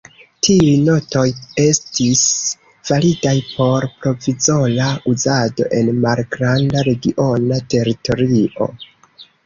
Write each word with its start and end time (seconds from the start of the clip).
Tiuj 0.45 0.69
notoj 0.85 1.25
estis 1.63 2.23
validaj 2.91 3.35
por 3.51 3.87
provizora 4.01 4.89
uzado 5.15 5.71
en 5.83 5.95
malgranda 6.11 6.87
regiona 6.93 7.65
teritorio. 7.77 8.75